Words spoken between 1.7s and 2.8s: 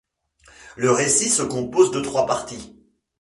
de trois parties.